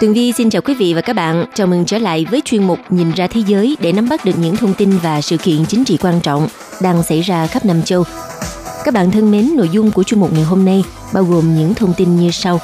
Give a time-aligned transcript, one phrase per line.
[0.00, 1.44] Tường Vi xin chào quý vị và các bạn.
[1.54, 4.38] Chào mừng trở lại với chuyên mục Nhìn ra thế giới để nắm bắt được
[4.38, 6.48] những thông tin và sự kiện chính trị quan trọng
[6.82, 8.04] đang xảy ra khắp năm châu.
[8.84, 11.74] Các bạn thân mến, nội dung của chuyên mục ngày hôm nay bao gồm những
[11.74, 12.60] thông tin như sau.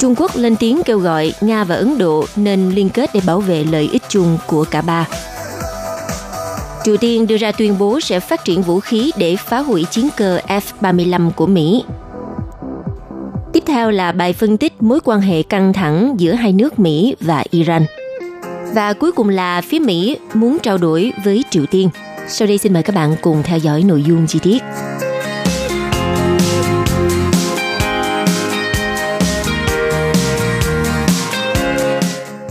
[0.00, 3.40] Trung Quốc lên tiếng kêu gọi Nga và Ấn Độ nên liên kết để bảo
[3.40, 5.08] vệ lợi ích chung của cả ba.
[6.84, 10.08] Triều Tiên đưa ra tuyên bố sẽ phát triển vũ khí để phá hủy chiến
[10.16, 11.84] cơ F-35 của Mỹ
[13.52, 17.16] Tiếp theo là bài phân tích mối quan hệ căng thẳng giữa hai nước Mỹ
[17.20, 17.82] và Iran.
[18.74, 21.88] Và cuối cùng là phía Mỹ muốn trao đổi với Triều Tiên.
[22.28, 24.62] Sau đây xin mời các bạn cùng theo dõi nội dung chi tiết.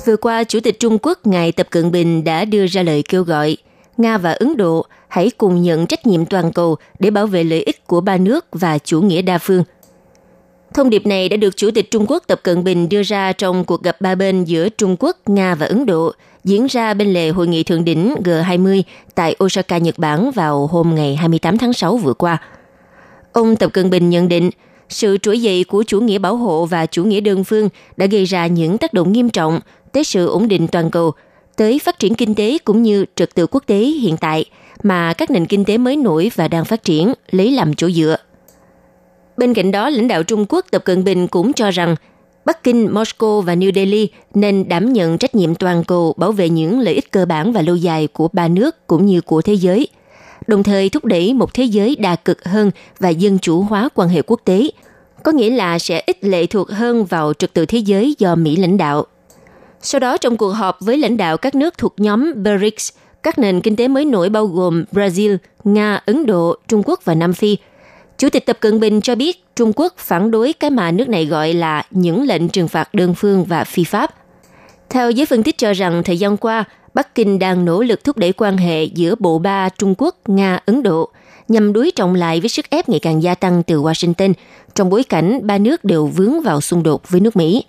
[0.06, 3.24] Vừa qua, Chủ tịch Trung Quốc Ngài Tập Cận Bình đã đưa ra lời kêu
[3.24, 3.58] gọi
[3.98, 7.64] Nga và Ấn Độ hãy cùng nhận trách nhiệm toàn cầu để bảo vệ lợi
[7.64, 9.64] ích của ba nước và chủ nghĩa đa phương–
[10.74, 13.66] Thông điệp này đã được Chủ tịch Trung Quốc Tập Cận Bình đưa ra trong
[13.66, 16.12] cuộc gặp ba bên giữa Trung Quốc, Nga và Ấn Độ
[16.44, 18.81] diễn ra bên lề hội nghị thượng đỉnh G20
[19.16, 22.38] tại Osaka, Nhật Bản vào hôm ngày 28 tháng 6 vừa qua.
[23.31, 24.50] Ông Tập Cận Bình nhận định,
[24.90, 28.26] sự trỗi dậy của chủ nghĩa bảo hộ và chủ nghĩa đơn phương đã gây
[28.26, 29.60] ra những tác động nghiêm trọng
[29.92, 31.12] tới sự ổn định toàn cầu,
[31.56, 34.46] tới phát triển kinh tế cũng như trật tự quốc tế hiện tại
[34.84, 38.18] mà các nền kinh tế mới nổi và đang phát triển lấy làm chỗ dựa.
[39.41, 41.96] Bên cạnh đó, lãnh đạo Trung Quốc Tập Cận Bình cũng cho rằng
[42.46, 46.50] Bắc Kinh, Moscow và New Delhi nên đảm nhận trách nhiệm toàn cầu bảo vệ
[46.50, 49.53] những lợi ích cơ bản và lâu dài của ba nước cũng như của thế
[49.53, 49.88] giới,
[50.47, 54.09] đồng thời thúc đẩy một thế giới đa cực hơn và dân chủ hóa quan
[54.09, 54.69] hệ quốc tế,
[55.24, 58.56] có nghĩa là sẽ ít lệ thuộc hơn vào trật tự thế giới do Mỹ
[58.56, 59.06] lãnh đạo.
[59.81, 62.90] Sau đó trong cuộc họp với lãnh đạo các nước thuộc nhóm BRICS,
[63.24, 67.16] các nền kinh tế mới nổi bao gồm Brazil, Nga, Ấn Độ, Trung Quốc và
[67.16, 67.57] Nam Phi–
[68.22, 71.26] Chủ tịch Tập Cận Bình cho biết Trung Quốc phản đối cái mà nước này
[71.26, 74.16] gọi là những lệnh trừng phạt đơn phương và phi pháp.
[74.90, 78.18] Theo giới phân tích cho rằng thời gian qua, Bắc Kinh đang nỗ lực thúc
[78.18, 81.10] đẩy quan hệ giữa bộ ba Trung Quốc, Nga, Ấn Độ
[81.48, 84.34] nhằm đối trọng lại với sức ép ngày càng gia tăng từ Washington
[84.76, 87.66] trong bối cảnh ba nước đều vướng vào xung đột với nước Mỹ.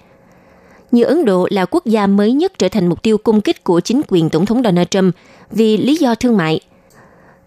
[0.91, 3.81] Như Ấn Độ là quốc gia mới nhất trở thành mục tiêu công kích của
[3.81, 5.15] chính quyền Tổng thống Donald Trump
[5.51, 6.61] vì lý do thương mại–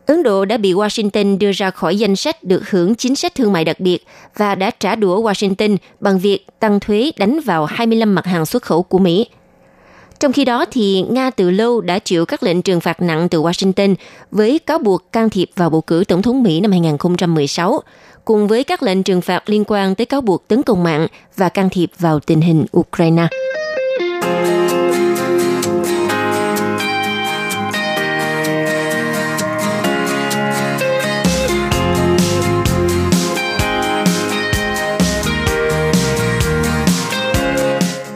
[0.05, 3.53] Ấn Độ đã bị Washington đưa ra khỏi danh sách được hưởng chính sách thương
[3.53, 4.05] mại đặc biệt
[4.37, 8.63] và đã trả đũa Washington bằng việc tăng thuế đánh vào 25 mặt hàng xuất
[8.63, 9.27] khẩu của Mỹ.
[10.19, 13.41] Trong khi đó, thì Nga từ lâu đã chịu các lệnh trừng phạt nặng từ
[13.41, 13.95] Washington
[14.31, 17.79] với cáo buộc can thiệp vào bầu cử tổng thống Mỹ năm 2016,
[18.25, 21.49] cùng với các lệnh trừng phạt liên quan tới cáo buộc tấn công mạng và
[21.49, 23.27] can thiệp vào tình hình Ukraine.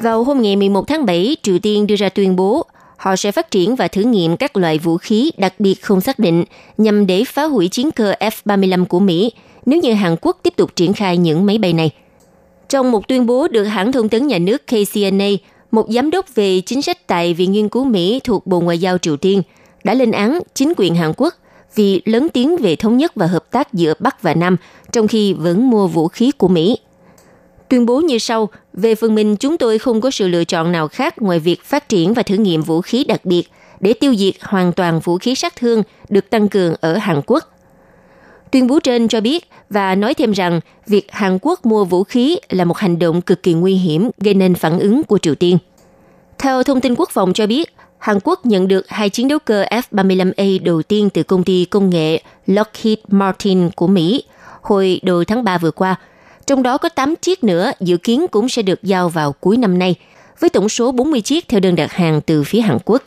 [0.02, 2.66] Vào hôm ngày 11 tháng 7, Triều Tiên đưa ra tuyên bố
[2.98, 6.20] họ sẽ phát triển và thử nghiệm các loại vũ khí đặc biệt không xác
[6.20, 6.46] định
[6.78, 9.32] nhằm để phá hủy chiến cơ F-35 của Mỹ
[9.66, 11.92] nếu như Hàn Quốc tiếp tục triển khai những máy bay này.
[12.70, 15.30] Trong một tuyên bố được hãng thông tấn nhà nước KCNA,
[15.72, 18.98] một giám đốc về chính sách tại Viện Nghiên cứu Mỹ thuộc Bộ Ngoại giao
[18.98, 19.42] Triều Tiên
[19.84, 21.34] đã lên án chính quyền Hàn Quốc
[21.76, 24.58] vì lớn tiếng về thống nhất và hợp tác giữa Bắc và Nam,
[24.92, 26.78] trong khi vẫn mua vũ khí của Mỹ–
[27.70, 30.88] tuyên bố như sau, về phần mình chúng tôi không có sự lựa chọn nào
[30.88, 33.44] khác ngoài việc phát triển và thử nghiệm vũ khí đặc biệt
[33.80, 37.44] để tiêu diệt hoàn toàn vũ khí sát thương được tăng cường ở Hàn Quốc.
[38.52, 42.38] Tuyên bố trên cho biết và nói thêm rằng việc Hàn Quốc mua vũ khí
[42.50, 45.58] là một hành động cực kỳ nguy hiểm gây nên phản ứng của Triều Tiên.
[46.38, 49.64] Theo thông tin quốc phòng cho biết, Hàn Quốc nhận được hai chiến đấu cơ
[49.64, 54.24] F-35A đầu tiên từ công ty công nghệ Lockheed Martin của Mỹ
[54.62, 55.96] hồi đầu tháng 3 vừa qua–
[56.50, 59.80] trong đó có 8 chiếc nữa dự kiến cũng sẽ được giao vào cuối năm
[59.80, 59.96] nay,
[60.40, 63.04] với tổng số 40 chiếc theo đơn đặt hàng từ phía Hàn Quốc.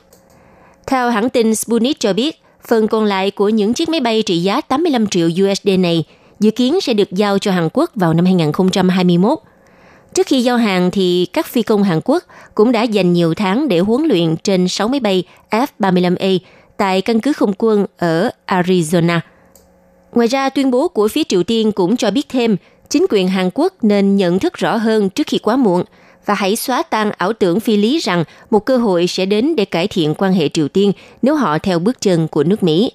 [0.86, 4.42] Theo hãng tin Sputnik cho biết, phần còn lại của những chiếc máy bay trị
[4.42, 6.04] giá 85 triệu USD này
[6.40, 9.38] dự kiến sẽ được giao cho Hàn Quốc vào năm 2021.
[10.14, 12.24] Trước khi giao hàng thì các phi công Hàn Quốc
[12.54, 16.38] cũng đã dành nhiều tháng để huấn luyện trên 6 máy bay F-35A
[16.76, 19.20] tại căn cứ không quân ở Arizona.
[20.12, 22.56] Ngoài ra, tuyên bố của phía Triều Tiên cũng cho biết thêm
[22.92, 25.84] Chính quyền Hàn Quốc nên nhận thức rõ hơn trước khi quá muộn
[26.26, 29.64] và hãy xóa tan ảo tưởng phi lý rằng một cơ hội sẽ đến để
[29.64, 30.92] cải thiện quan hệ Triều Tiên
[31.22, 32.92] nếu họ theo bước chân của nước Mỹ.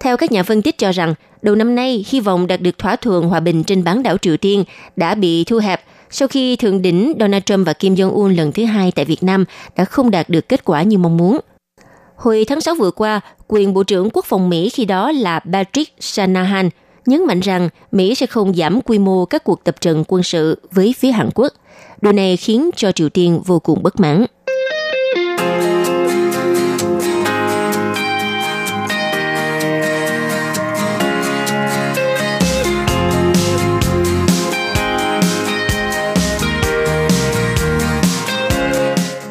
[0.00, 2.96] Theo các nhà phân tích cho rằng, đầu năm nay hy vọng đạt được thỏa
[2.96, 4.64] thuận hòa bình trên bán đảo Triều Tiên
[4.96, 8.64] đã bị thu hẹp sau khi thượng đỉnh Donald Trump và Kim Jong-un lần thứ
[8.64, 9.44] hai tại Việt Nam
[9.76, 11.40] đã không đạt được kết quả như mong muốn.
[12.16, 15.92] Hồi tháng 6 vừa qua, quyền Bộ trưởng Quốc phòng Mỹ khi đó là Patrick
[16.00, 16.68] Shanahan
[17.06, 20.60] nhấn mạnh rằng Mỹ sẽ không giảm quy mô các cuộc tập trận quân sự
[20.70, 21.52] với phía Hàn Quốc.
[22.00, 24.24] Điều này khiến cho Triều Tiên vô cùng bất mãn.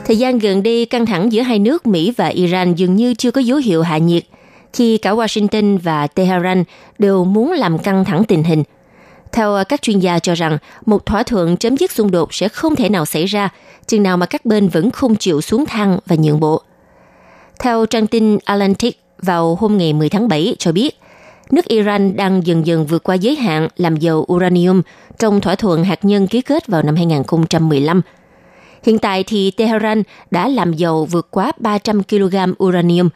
[0.05, 3.31] Thời gian gần đây, căng thẳng giữa hai nước Mỹ và Iran dường như chưa
[3.31, 4.23] có dấu hiệu hạ nhiệt,
[4.77, 6.63] khi cả Washington và Tehran
[6.99, 8.63] đều muốn làm căng thẳng tình hình.
[9.31, 12.75] Theo các chuyên gia cho rằng, một thỏa thuận chấm dứt xung đột sẽ không
[12.75, 13.49] thể nào xảy ra,
[13.87, 16.61] chừng nào mà các bên vẫn không chịu xuống thang và nhượng bộ.
[17.59, 20.99] Theo trang tin Atlantic vào hôm ngày 10 tháng 7 cho biết,
[21.51, 24.81] nước Iran đang dần dần vượt qua giới hạn làm dầu uranium
[25.19, 28.01] trong thỏa thuận hạt nhân ký kết vào năm 2015–
[28.83, 33.09] Hiện tại thì Tehran đã làm dầu vượt quá 300 kg uranium.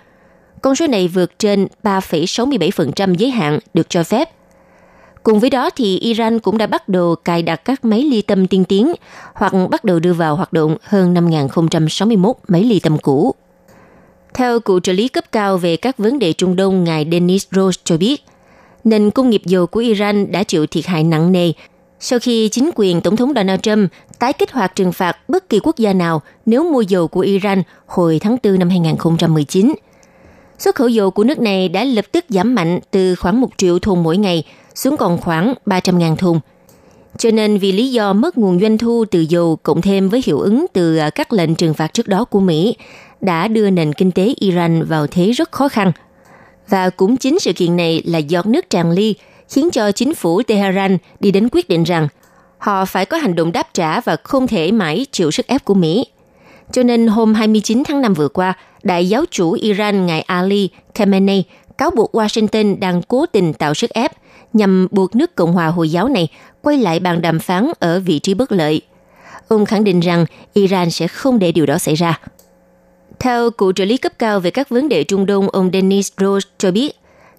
[0.61, 4.29] Con số này vượt trên 3,67% giới hạn được cho phép.
[5.23, 8.47] Cùng với đó thì Iran cũng đã bắt đầu cài đặt các máy ly tâm
[8.47, 8.93] tiên tiến
[9.33, 13.35] hoặc bắt đầu đưa vào hoạt động hơn 5.061 máy ly tâm cũ.
[14.33, 17.81] Theo cựu trợ lý cấp cao về các vấn đề Trung Đông ngài Denis Rose
[17.83, 18.23] cho biết,
[18.83, 21.51] nền công nghiệp dầu của Iran đã chịu thiệt hại nặng nề
[22.03, 25.59] sau khi chính quyền Tổng thống Donald Trump tái kích hoạt trừng phạt bất kỳ
[25.63, 29.73] quốc gia nào nếu mua dầu của Iran hồi tháng 4 năm 2019.
[30.63, 33.79] Xuất khẩu dầu của nước này đã lập tức giảm mạnh từ khoảng 1 triệu
[33.79, 34.43] thùng mỗi ngày
[34.75, 36.39] xuống còn khoảng 300.000 thùng.
[37.17, 40.39] Cho nên vì lý do mất nguồn doanh thu từ dầu cộng thêm với hiệu
[40.39, 42.75] ứng từ à, các lệnh trừng phạt trước đó của Mỹ
[43.21, 45.91] đã đưa nền kinh tế Iran vào thế rất khó khăn.
[46.69, 49.15] Và cũng chính sự kiện này là giọt nước tràn ly–
[49.51, 52.07] khiến cho chính phủ Tehran đi đến quyết định rằng
[52.57, 55.73] họ phải có hành động đáp trả và không thể mãi chịu sức ép của
[55.73, 56.05] Mỹ.
[56.71, 58.53] Cho nên hôm 29 tháng 5 vừa qua,
[58.83, 61.43] đại giáo chủ Iran ngài Ali Khamenei
[61.77, 64.11] cáo buộc Washington đang cố tình tạo sức ép
[64.53, 66.27] nhằm buộc nước Cộng hòa Hồi giáo này
[66.61, 68.81] quay lại bàn đàm phán ở vị trí bất lợi.
[69.47, 72.19] Ông khẳng định rằng Iran sẽ không để điều đó xảy ra.
[73.19, 76.49] Theo cựu trợ lý cấp cao về các vấn đề Trung Đông, ông Dennis Rose
[76.57, 76.91] cho biết,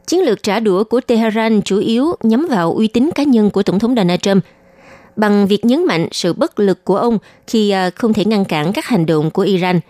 [0.06, 3.62] chiến lược trả đũa của Tehran chủ yếu nhắm vào uy tín cá nhân của
[3.62, 4.44] Tổng thống Donald Trump
[5.16, 8.72] bằng việc nhấn mạnh sự bất lực của ông khi à, không thể ngăn cản
[8.72, 9.80] các hành động của Iran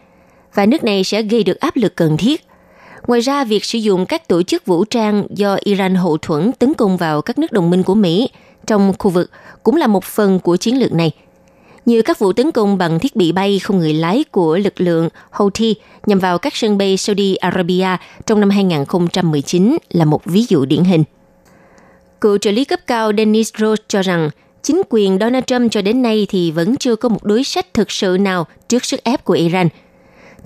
[0.55, 2.47] và nước này sẽ gây được áp lực cần thiết.
[3.07, 6.75] Ngoài ra, việc sử dụng các tổ chức vũ trang do Iran hậu thuẫn tấn
[6.75, 8.29] công vào các nước đồng minh của Mỹ
[8.67, 9.31] trong khu vực
[9.63, 11.11] cũng là một phần của chiến lược này–
[11.87, 15.09] như các vụ tấn công bằng thiết bị bay không người lái của lực lượng
[15.31, 15.75] Houthi
[16.07, 20.85] nhằm vào các sân bay Saudi Arabia trong năm 2019 là một ví dụ điển
[20.85, 21.05] hình.
[22.21, 24.31] Cựu trợ lý cấp cao Dennis Rose cho rằng
[24.63, 27.91] chính quyền Donald Trump cho đến nay thì vẫn chưa có một đối sách thực
[27.91, 29.69] sự nào trước sức ép của Iran.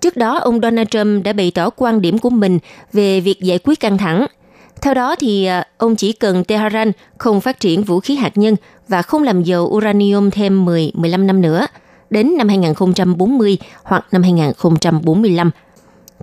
[0.01, 2.59] Trước đó, ông Donald Trump đã bày tỏ quan điểm của mình
[2.93, 4.27] về việc giải quyết căng thẳng–
[4.83, 8.57] theo đó thì à, ông chỉ cần Tehran không phát triển vũ khí hạt nhân
[8.89, 11.67] và không làm dầu uranium thêm 10-15 năm nữa,
[12.11, 15.51] đến năm 2040 hoặc năm 2045.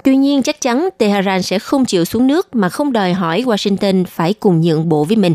[0.04, 4.06] Tuy nhiên, chắc chắn Tehran sẽ không chịu xuống nước mà không đòi hỏi Washington
[4.06, 5.34] phải cùng nhượng bộ với mình.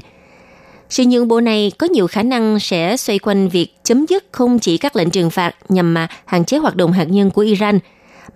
[0.90, 4.59] Sự nhượng bộ này có nhiều khả năng sẽ xoay quanh việc chấm dứt không
[4.59, 7.78] chỉ các lệnh trừng phạt nhằm mà hạn chế hoạt động hạt nhân của Iran,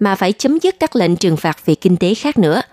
[0.01, 2.63] mà phải chấm dứt các lệnh trừng phạt về kinh tế khác nữa–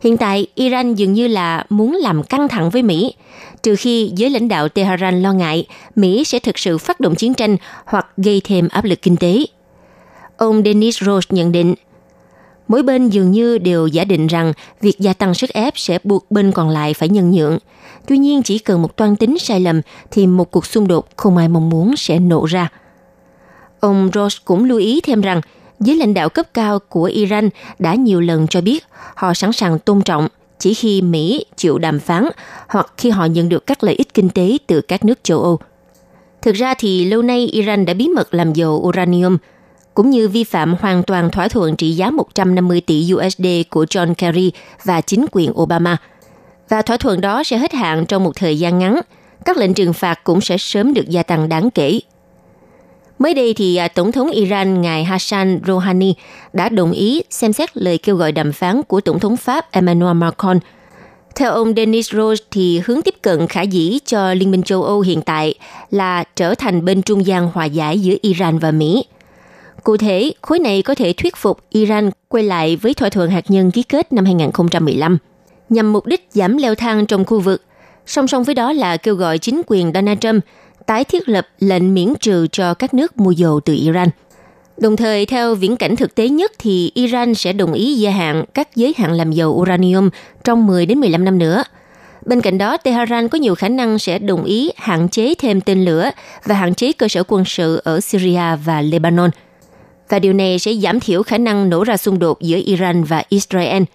[0.00, 3.14] Hiện tại, Iran dường như là muốn làm căng thẳng với Mỹ,
[3.62, 5.66] trừ khi giới lãnh đạo Tehran lo ngại
[5.96, 9.46] Mỹ sẽ thực sự phát động chiến tranh hoặc gây thêm áp lực kinh tế.
[10.36, 11.74] Ông Denis Rose nhận định,
[12.68, 16.30] mỗi bên dường như đều giả định rằng việc gia tăng sức ép sẽ buộc
[16.30, 17.58] bên còn lại phải nhân nhượng.
[18.06, 19.80] Tuy nhiên chỉ cần một toan tính sai lầm
[20.10, 22.68] thì một cuộc xung đột không ai mong muốn sẽ nổ ra.
[23.80, 25.40] Ông Rose cũng lưu ý thêm rằng
[25.80, 29.78] giới lãnh đạo cấp cao của Iran đã nhiều lần cho biết họ sẵn sàng
[29.78, 32.28] tôn trọng chỉ khi Mỹ chịu đàm phán
[32.68, 35.58] hoặc khi họ nhận được các lợi ích kinh tế từ các nước châu Âu.
[36.42, 39.36] Thực ra thì lâu nay Iran đã bí mật làm dầu uranium,
[39.94, 44.14] cũng như vi phạm hoàn toàn thỏa thuận trị giá 150 tỷ USD của John
[44.14, 44.52] Kerry
[44.84, 45.96] và chính quyền Obama.
[46.68, 49.00] Và thỏa thuận đó sẽ hết hạn trong một thời gian ngắn.
[49.44, 52.00] Các lệnh trừng phạt cũng sẽ sớm được gia tăng đáng kể.
[53.18, 56.14] Mới đây thì à, Tổng thống Iran ngài Hassan Rouhani
[56.52, 60.16] đã đồng ý xem xét lời kêu gọi đàm phán của Tổng thống Pháp Emmanuel
[60.16, 60.58] Macron
[61.38, 65.00] Theo ông Denis Rose thì hướng tiếp cận khả dĩ cho Liên minh châu Âu
[65.00, 65.54] hiện tại
[65.90, 69.04] là trở thành bên trung gian hòa giải giữa Iran và Mỹ.
[69.84, 73.50] Cụ thể, khối này có thể thuyết phục Iran quay lại với thỏa thuận hạt
[73.50, 75.18] nhân ký kết năm 2015
[75.68, 77.62] nhằm mục đích giảm leo thang trong khu vực.
[78.08, 80.44] Song song với đó là kêu gọi chính quyền Donald Trump
[80.86, 84.08] tái thiết lập lệnh miễn trừ cho các nước mua dầu từ Iran.
[84.76, 88.44] Đồng thời, theo viễn cảnh thực tế nhất thì Iran sẽ đồng ý gia hạn
[88.54, 90.10] các giới hạn làm dầu uranium
[90.44, 91.64] trong 10 đến 15 năm nữa.
[92.26, 95.84] Bên cạnh đó, Tehran có nhiều khả năng sẽ đồng ý hạn chế thêm tên
[95.84, 96.10] lửa
[96.44, 99.30] và hạn chế cơ sở quân sự ở Syria và Lebanon.
[100.08, 103.22] Và điều này sẽ giảm thiểu khả năng nổ ra xung đột giữa Iran và
[103.28, 103.82] Israel–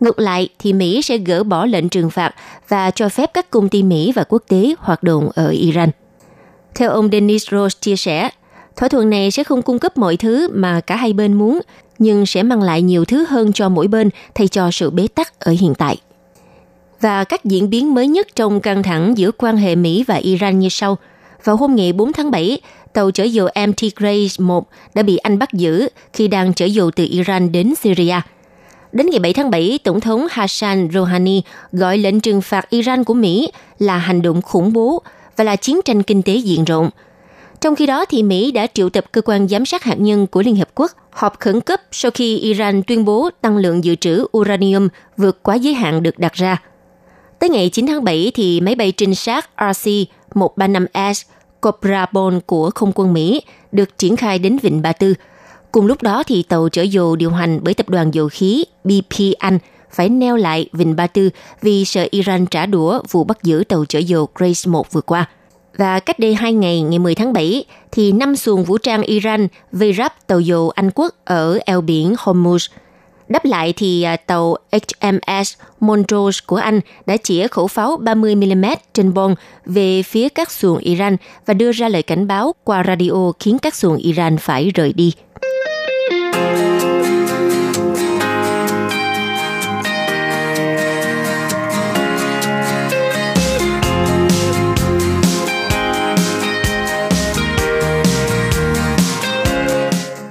[0.00, 2.34] Ngược lại thì Mỹ sẽ gỡ bỏ lệnh trừng phạt
[2.68, 5.90] và cho phép các công ty Mỹ và quốc tế hoạt động ở Iran.
[6.74, 8.30] Theo ông Dennis Rose chia sẻ,
[8.76, 11.60] thỏa thuận này sẽ không cung cấp mọi thứ mà cả hai bên muốn,
[11.98, 15.40] nhưng sẽ mang lại nhiều thứ hơn cho mỗi bên thay cho sự bế tắc
[15.40, 15.96] ở hiện tại.
[17.00, 20.58] Và các diễn biến mới nhất trong căng thẳng giữa quan hệ Mỹ và Iran
[20.58, 20.98] như sau.
[21.44, 22.60] Vào hôm ngày 4 tháng 7,
[22.92, 26.90] tàu chở dầu MT Grace 1 đã bị Anh bắt giữ khi đang chở dầu
[26.90, 28.20] từ Iran đến Syria–
[28.92, 31.42] Đến ngày 7 tháng 7, Tổng thống Hassan Rouhani
[31.72, 35.02] gọi lệnh trừng phạt Iran của Mỹ là hành động khủng bố
[35.36, 36.90] và là chiến tranh kinh tế diện rộng.
[37.60, 40.42] Trong khi đó, thì Mỹ đã triệu tập cơ quan giám sát hạt nhân của
[40.42, 44.26] Liên Hợp Quốc họp khẩn cấp sau khi Iran tuyên bố tăng lượng dự trữ
[44.36, 46.62] uranium vượt quá giới hạn được đặt ra.
[47.38, 51.24] Tới ngày 9 tháng 7, thì máy bay trinh sát RC-135S
[51.60, 53.42] Cobra Bone của không quân Mỹ
[53.72, 55.14] được triển khai đến Vịnh Ba Tư–
[55.72, 59.38] Cùng lúc đó thì tàu chở dầu điều hành bởi tập đoàn dầu khí BP
[59.38, 59.58] Anh
[59.92, 61.30] phải neo lại Vịnh Ba Tư
[61.62, 65.28] vì sợ Iran trả đũa vụ bắt giữ tàu chở dầu Grace 1 vừa qua.
[65.76, 69.48] Và cách đây hai ngày, ngày 10 tháng 7, thì năm xuồng vũ trang Iran
[69.72, 72.68] vây ráp tàu dầu Anh quốc ở eo biển Hormuz.
[73.28, 79.14] Đáp lại thì à, tàu HMS Montrose của Anh đã chĩa khẩu pháo 30mm trên
[79.14, 79.34] bông
[79.64, 83.74] về phía các xuồng Iran và đưa ra lời cảnh báo qua radio khiến các
[83.74, 85.12] xuồng Iran phải rời đi.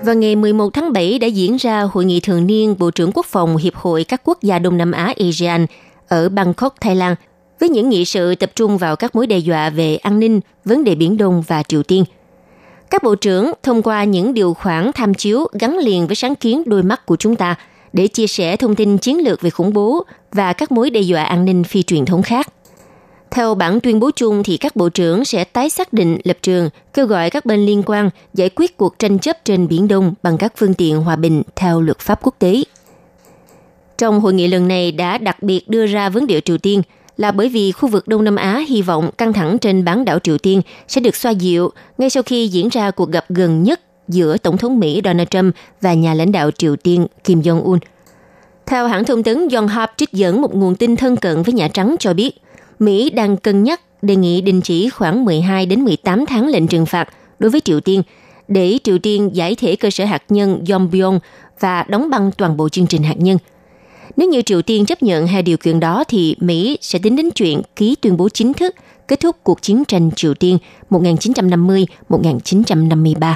[0.10, 3.26] Vào ngày 11 tháng 7 đã diễn ra hội nghị thường niên Bộ trưởng Quốc
[3.26, 5.66] phòng Hiệp hội các quốc gia Đông Nam Á ASEAN
[6.08, 7.16] ở Bangkok, Thái Lan,
[7.60, 10.84] với những nghị sự tập trung vào các mối đe dọa về an ninh, vấn
[10.84, 12.04] đề Biển Đông và Triều Tiên.
[12.90, 16.64] Các bộ trưởng thông qua những điều khoản tham chiếu gắn liền với sáng kiến
[16.66, 17.56] đôi mắt của chúng ta
[17.94, 21.24] để chia sẻ thông tin chiến lược về khủng bố và các mối đe dọa
[21.24, 22.48] an ninh phi truyền thống khác.
[23.32, 26.70] Theo bản tuyên bố chung thì các bộ trưởng sẽ tái xác định lập trường,
[26.94, 30.38] kêu gọi các bên liên quan giải quyết cuộc tranh chấp trên Biển Đông bằng
[30.38, 32.64] các phương tiện hòa bình theo luật pháp quốc tế.
[33.98, 36.82] Trong hội nghị lần này đã đặc biệt đưa ra vấn đề Triều Tiên
[37.18, 40.20] là bởi vì khu vực Đông Nam Á hy vọng căng thẳng trên bán đảo
[40.20, 43.82] Triều Tiên sẽ được xoa dịu ngay sau khi diễn ra cuộc gặp gần nhất
[44.08, 47.80] giữa Tổng thống Mỹ Donald Trump và nhà lãnh đạo Triều Tiên Kim Jong-un.
[48.66, 51.96] Theo hãng thông tấn Yonhap trích dẫn một nguồn tin thân cận với Nhà Trắng
[52.00, 52.42] cho biết–
[52.80, 56.86] Mỹ đang cân nhắc đề nghị đình chỉ khoảng 12 đến 18 tháng lệnh trừng
[56.86, 57.10] phạt
[57.40, 58.04] đối với Triều Tiên
[58.48, 61.20] để Triều Tiên giải thể cơ sở hạt nhân Yongbyon
[61.60, 63.38] và đóng băng toàn bộ chương trình hạt nhân.
[64.16, 67.30] Nếu như Triều Tiên chấp nhận hai điều kiện đó thì Mỹ sẽ tính đến
[67.36, 68.76] chuyện ký tuyên bố chính thức
[69.08, 70.58] kết thúc cuộc chiến tranh Triều Tiên
[70.90, 73.36] 1950-1953.